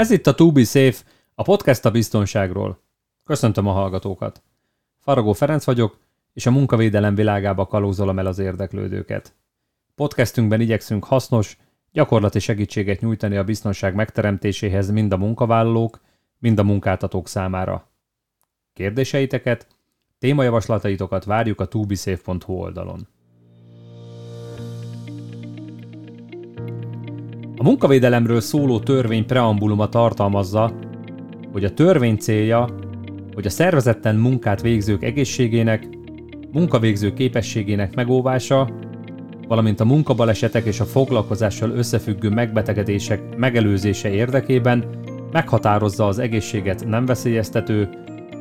[0.00, 1.04] Ez itt a To Be Safe,
[1.34, 2.82] a podcast a biztonságról.
[3.24, 4.42] Köszöntöm a hallgatókat.
[4.98, 5.98] Faragó Ferenc vagyok,
[6.32, 9.34] és a munkavédelem világába kalózolom el az érdeklődőket.
[9.94, 11.56] Podcastünkben igyekszünk hasznos,
[11.92, 16.00] gyakorlati segítséget nyújtani a biztonság megteremtéséhez mind a munkavállalók,
[16.38, 17.88] mind a munkáltatók számára.
[18.72, 19.66] Kérdéseiteket,
[20.18, 23.08] témajavaslataitokat várjuk a tubisafe.hu oldalon.
[27.60, 30.72] A munkavédelemről szóló törvény preambuluma tartalmazza,
[31.52, 32.68] hogy a törvény célja,
[33.34, 35.88] hogy a szervezetten munkát végzők egészségének,
[36.52, 38.70] munkavégző képességének megóvása,
[39.48, 44.84] valamint a munkabalesetek és a foglalkozással összefüggő megbetegedések megelőzése érdekében
[45.32, 47.88] meghatározza az egészséget nem veszélyeztető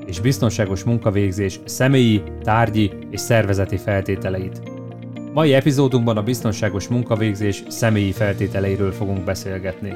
[0.05, 4.78] és biztonságos munkavégzés személyi, tárgyi és szervezeti feltételeit.
[5.33, 9.93] Mai epizódunkban a biztonságos munkavégzés személyi feltételeiről fogunk beszélgetni.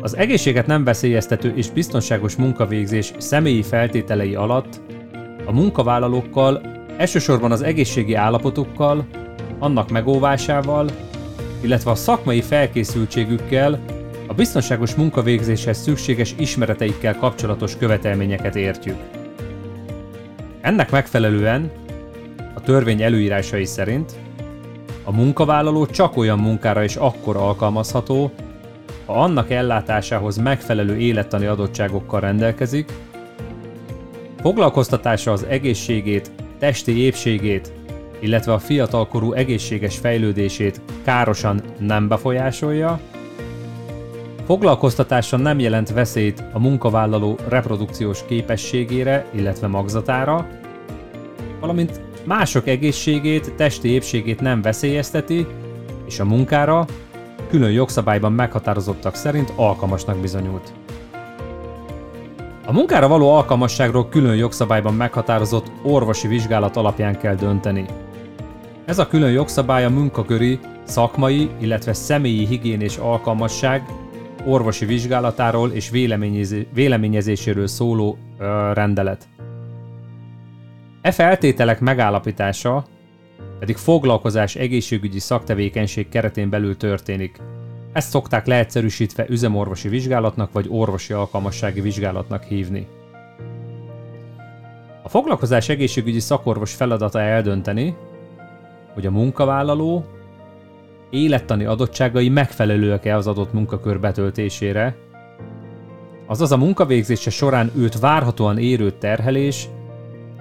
[0.00, 4.80] Az egészséget nem veszélyeztető és biztonságos munkavégzés személyi feltételei alatt
[5.44, 6.60] a munkavállalókkal
[6.96, 9.06] elsősorban az egészségi állapotukkal,
[9.58, 10.90] annak megóvásával,
[11.60, 13.80] illetve a szakmai felkészültségükkel,
[14.26, 18.96] a biztonságos munkavégzéshez szükséges ismereteikkel kapcsolatos követelményeket értjük.
[20.60, 21.70] Ennek megfelelően
[22.64, 24.12] törvény előírásai szerint
[25.04, 28.30] a munkavállaló csak olyan munkára és akkor alkalmazható,
[29.06, 32.92] ha annak ellátásához megfelelő élettani adottságokkal rendelkezik,
[34.40, 37.72] foglalkoztatása az egészségét, testi épségét,
[38.20, 43.00] illetve a fiatalkorú egészséges fejlődését károsan nem befolyásolja,
[44.46, 50.48] foglalkoztatása nem jelent veszélyt a munkavállaló reprodukciós képességére, illetve magzatára,
[51.60, 55.46] valamint mások egészségét, testi épségét nem veszélyezteti,
[56.06, 56.86] és a munkára
[57.48, 60.72] külön jogszabályban meghatározottak szerint alkalmasnak bizonyult.
[62.66, 67.84] A munkára való alkalmasságról külön jogszabályban meghatározott orvosi vizsgálat alapján kell dönteni.
[68.84, 73.82] Ez a külön jogszabály a munkaköri, szakmai, illetve személyi higiénés alkalmasság
[74.44, 75.90] orvosi vizsgálatáról és
[76.72, 79.28] véleményezéséről szóló ö, rendelet.
[81.02, 82.84] E feltételek megállapítása
[83.58, 87.40] pedig foglalkozás egészségügyi szaktevékenység keretén belül történik.
[87.92, 92.86] Ezt szokták leegyszerűsítve üzemorvosi vizsgálatnak vagy orvosi alkalmassági vizsgálatnak hívni.
[95.02, 97.96] A foglalkozás egészségügyi szakorvos feladata eldönteni,
[98.94, 100.04] hogy a munkavállaló
[101.10, 104.96] élettani adottságai megfelelőek-e az adott munkakör betöltésére,
[106.26, 109.68] azaz a munkavégzése során őt várhatóan érő terhelés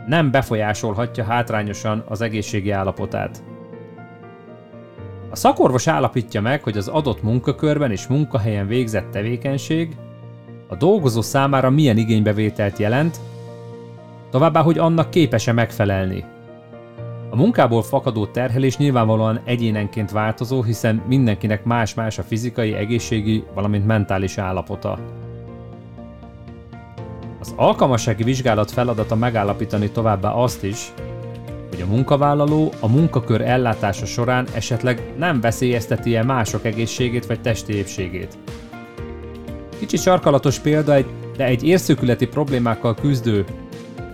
[0.07, 3.43] nem befolyásolhatja hátrányosan az egészségi állapotát.
[5.29, 9.95] A szakorvos állapítja meg, hogy az adott munkakörben és munkahelyen végzett tevékenység
[10.67, 13.19] a dolgozó számára milyen igénybevételt jelent,
[14.29, 16.25] továbbá, hogy annak képes-e megfelelni.
[17.29, 24.37] A munkából fakadó terhelés nyilvánvalóan egyénenként változó, hiszen mindenkinek más-más a fizikai, egészségi, valamint mentális
[24.37, 24.99] állapota.
[27.41, 30.93] Az alkalmassági vizsgálat feladata megállapítani továbbá azt is,
[31.69, 38.37] hogy a munkavállaló a munkakör ellátása során esetleg nem veszélyezteti-e mások egészségét vagy testi épségét.
[39.79, 40.95] Kicsi sarkalatos példa,
[41.37, 43.45] de egy érszökületi problémákkal küzdő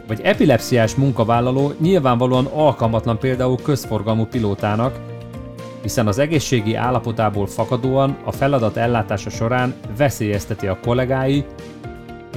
[0.07, 4.99] vagy epilepsziás munkavállaló nyilvánvalóan alkalmatlan például közforgalmú pilótának,
[5.81, 11.45] hiszen az egészségi állapotából fakadóan a feladat ellátása során veszélyezteti a kollégái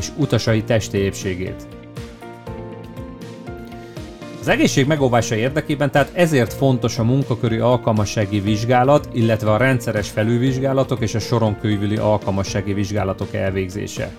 [0.01, 1.67] és utasai testi épségét.
[4.41, 11.01] Az egészség megóvása érdekében tehát ezért fontos a munkaköri alkalmassági vizsgálat, illetve a rendszeres felülvizsgálatok
[11.01, 14.11] és a soron kívüli alkalmassági vizsgálatok elvégzése.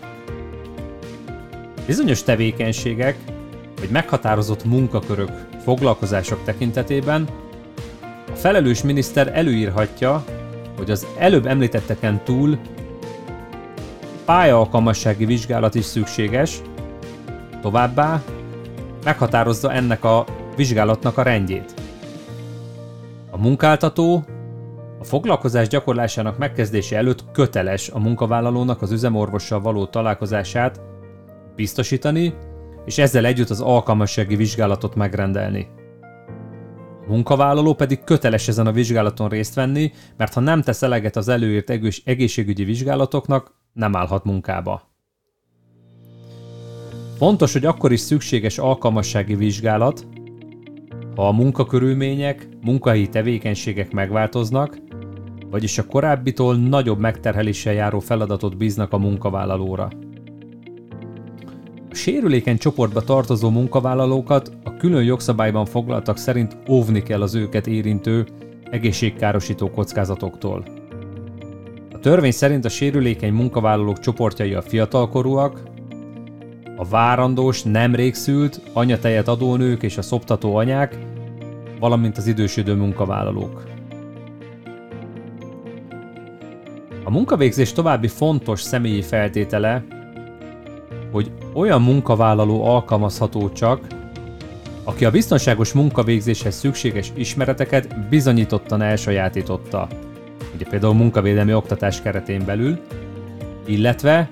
[1.86, 3.18] Bizonyos tevékenységek,
[3.80, 5.32] vagy meghatározott munkakörök,
[5.64, 7.28] foglalkozások tekintetében
[8.32, 10.24] a felelős miniszter előírhatja,
[10.78, 12.60] hogy az előbb említetteken túl
[14.32, 16.62] pályaalkalmassági vizsgálat is szükséges,
[17.62, 18.22] továbbá
[19.04, 20.26] meghatározza ennek a
[20.56, 21.74] vizsgálatnak a rendjét.
[23.32, 24.24] A munkáltató
[25.00, 30.82] a foglalkozás gyakorlásának megkezdése előtt köteles a munkavállalónak az üzemorvossal való találkozását
[31.56, 32.34] biztosítani,
[32.86, 35.68] és ezzel együtt az alkalmassági vizsgálatot megrendelni.
[37.08, 41.28] A munkavállaló pedig köteles ezen a vizsgálaton részt venni, mert ha nem tesz eleget az
[41.28, 41.70] előírt
[42.04, 44.90] egészségügyi vizsgálatoknak, nem állhat munkába.
[47.18, 50.08] Fontos, hogy akkor is szükséges alkalmassági vizsgálat,
[51.16, 54.78] ha a munkakörülmények, munkahelyi tevékenységek megváltoznak,
[55.50, 59.90] vagyis a korábbitól nagyobb megterheléssel járó feladatot bíznak a munkavállalóra.
[61.90, 68.28] A sérülékeny csoportba tartozó munkavállalókat a külön jogszabályban foglaltak szerint óvni kell az őket érintő
[68.70, 70.81] egészségkárosító kockázatoktól.
[72.02, 75.64] Törvény szerint a sérülékeny munkavállalók csoportjai a fiatalkorúak,
[76.78, 80.98] a várandós, nemrég szült, anyatejet adónők és a szoptató anyák,
[81.80, 83.64] valamint az idősödő munkavállalók.
[87.04, 89.86] A munkavégzés további fontos személyi feltétele,
[91.12, 93.88] hogy olyan munkavállaló alkalmazható csak,
[94.84, 99.88] aki a biztonságos munkavégzéshez szükséges ismereteket bizonyítottan elsajátította,
[100.56, 102.80] ugye például munkavédelmi oktatás keretén belül,
[103.66, 104.30] illetve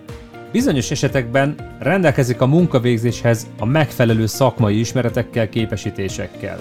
[0.52, 6.60] bizonyos esetekben rendelkezik a munkavégzéshez a megfelelő szakmai ismeretekkel, képesítésekkel.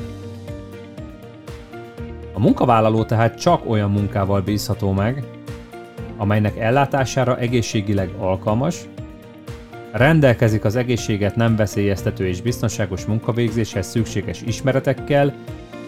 [2.33, 5.25] A munkavállaló tehát csak olyan munkával bízható meg,
[6.17, 8.77] amelynek ellátására egészségileg alkalmas,
[9.93, 15.35] rendelkezik az egészséget nem veszélyeztető és biztonságos munkavégzéshez szükséges ismeretekkel,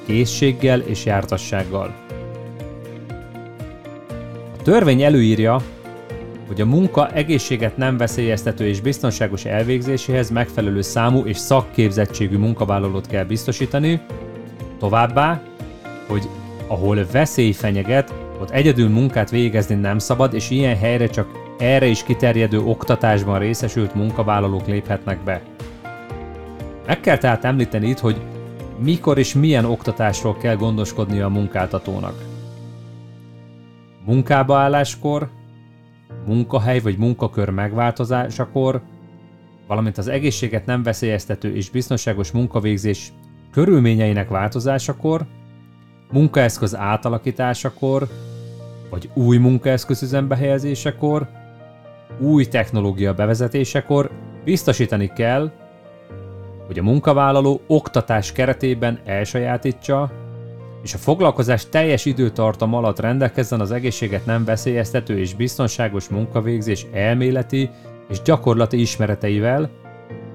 [0.07, 1.95] készséggel és jártassággal.
[4.63, 5.61] Törvény előírja,
[6.47, 13.25] hogy a munka egészséget nem veszélyeztető és biztonságos elvégzéséhez megfelelő számú és szakképzettségű munkavállalót kell
[13.25, 14.01] biztosítani,
[14.79, 15.43] továbbá,
[16.07, 16.29] hogy
[16.67, 21.29] ahol veszély fenyeget, ott egyedül munkát végezni nem szabad, és ilyen helyre csak
[21.59, 25.43] erre is kiterjedő oktatásban részesült munkavállalók léphetnek be.
[26.87, 28.21] Meg kell tehát említeni itt, hogy
[28.79, 32.30] mikor és milyen oktatásról kell gondoskodnia a munkáltatónak.
[34.11, 35.29] Munkába álláskor,
[36.27, 38.83] munkahely vagy munkakör megváltozásakor,
[39.67, 43.13] valamint az egészséget nem veszélyeztető és biztonságos munkavégzés
[43.51, 45.27] körülményeinek változásakor,
[46.13, 48.09] munkaeszköz átalakításakor,
[48.91, 51.29] vagy új munkaeszköz üzembe helyezésekor,
[52.21, 54.11] új technológia bevezetésekor
[54.45, 55.53] biztosítani kell,
[56.67, 60.13] hogy a munkavállaló oktatás keretében elsajátítsa,
[60.83, 67.71] és a foglalkozás teljes időtartam alatt rendelkezzen az egészséget nem veszélyeztető és biztonságos munkavégzés elméleti
[68.09, 69.71] és gyakorlati ismereteivel,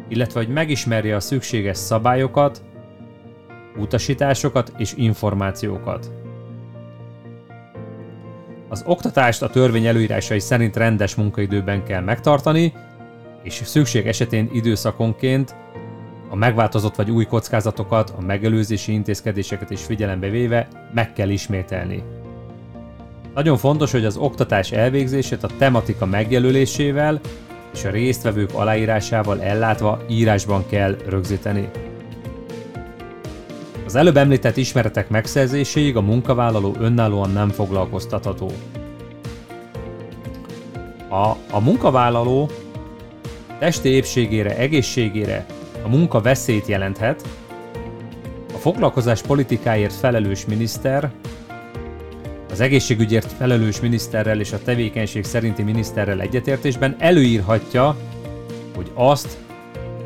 [0.08, 2.64] illetve hogy megismerje a szükséges szabályokat,
[3.78, 6.12] utasításokat és információkat.
[8.70, 12.74] Az oktatást a törvény előírásai szerint rendes munkaidőben kell megtartani,
[13.44, 15.56] és szükség esetén időszakonként
[16.30, 22.04] a megváltozott vagy új kockázatokat, a megelőzési intézkedéseket is figyelembe véve meg kell ismételni.
[23.34, 27.20] Nagyon fontos, hogy az oktatás elvégzését a tematika megjelölésével
[27.74, 31.70] és a résztvevők aláírásával ellátva írásban kell rögzíteni.
[33.86, 38.52] Az előbb említett ismeretek megszerzéséig a munkavállaló önállóan nem foglalkoztatható.
[41.10, 42.50] A, a munkavállaló
[43.60, 45.46] testi épségére, egészségére
[45.86, 47.28] a munka veszélyt jelenthet,
[48.54, 51.12] a foglalkozás politikáért felelős miniszter,
[52.52, 57.96] az egészségügyért felelős miniszterrel és a tevékenység szerinti miniszterrel egyetértésben előírhatja,
[58.76, 59.38] hogy azt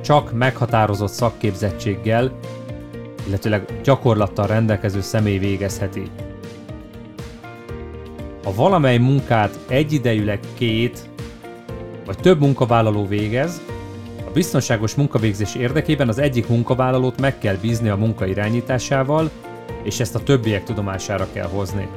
[0.01, 2.39] csak meghatározott szakképzettséggel
[3.27, 6.03] illetőleg gyakorlattal rendelkező személy végezheti.
[8.43, 11.09] Ha valamely munkát egyidejűleg két
[12.05, 13.61] vagy több munkavállaló végez,
[14.29, 19.29] a biztonságos munkavégzés érdekében az egyik munkavállalót meg kell bízni a munka irányításával,
[19.83, 21.87] és ezt a többiek tudomására kell hozni.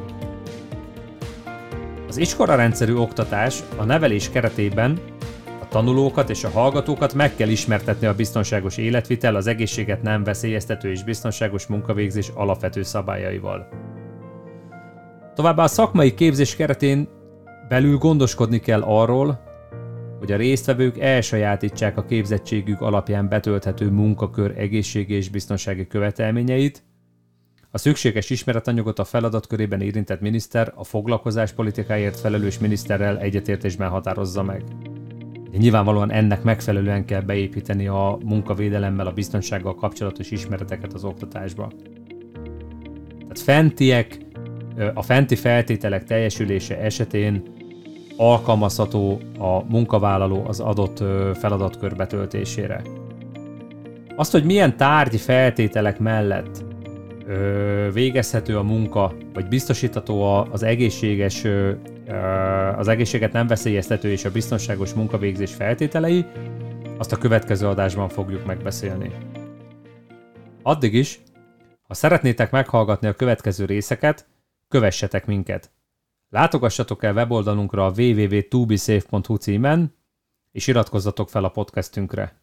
[2.09, 4.99] Az iskola rendszerű oktatás a nevelés keretében
[5.69, 11.05] tanulókat és a hallgatókat meg kell ismertetni a biztonságos életvitel, az egészséget nem veszélyeztető és
[11.05, 13.69] biztonságos munkavégzés alapvető szabályaival.
[15.35, 17.09] Továbbá a szakmai képzés keretén
[17.69, 19.52] belül gondoskodni kell arról,
[20.23, 26.83] hogy a résztvevők elsajátítsák a képzettségük alapján betölthető munkakör egészségi és biztonsági követelményeit,
[27.71, 34.63] a szükséges ismeretanyagot a feladatkörében érintett miniszter a foglalkozás politikáért felelős miniszterrel egyetértésben határozza meg.
[35.51, 41.73] Nyilvánvalóan ennek megfelelően kell beépíteni a munkavédelemmel, a biztonsággal kapcsolatos ismereteket az oktatásba.
[43.21, 44.19] Tehát fentiek,
[44.95, 47.43] a fenti feltételek teljesülése esetén
[48.17, 50.99] alkalmazható a munkavállaló az adott
[51.39, 52.83] feladatkör betöltésére.
[54.17, 56.65] Azt, hogy milyen tárgyi feltételek mellett
[57.93, 61.45] végezhető a munka, vagy biztosítható az egészséges
[62.77, 66.27] az egészséget nem veszélyeztető és a biztonságos munkavégzés feltételei,
[66.99, 69.11] azt a következő adásban fogjuk megbeszélni.
[70.63, 71.21] Addig is,
[71.89, 74.27] ha szeretnétek meghallgatni a következő részeket,
[74.69, 75.71] kövessetek minket.
[76.33, 79.95] Látogassatok el weboldalunkra a www.tubisafe.hu címen,
[80.53, 82.43] és iratkozzatok fel a podcastünkre.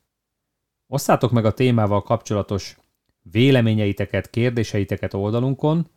[0.87, 2.77] Osszátok meg a témával kapcsolatos
[3.21, 5.87] véleményeiteket, kérdéseiteket oldalunkon,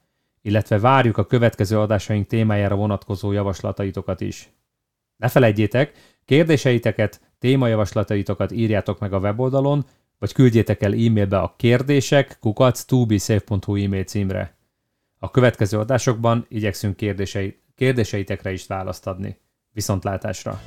[0.43, 4.51] illetve várjuk a következő adásaink témájára vonatkozó javaslataitokat is.
[5.17, 5.93] Ne felejtjétek,
[6.25, 9.85] kérdéseiteket, témajavaslataitokat írjátok meg a weboldalon,
[10.19, 12.85] vagy küldjétek el e-mailbe a kérdések kukac
[13.67, 14.57] e-mail címre.
[15.19, 19.41] A következő adásokban igyekszünk kérdései, kérdéseitekre is választ adni.
[19.73, 20.61] Viszontlátásra!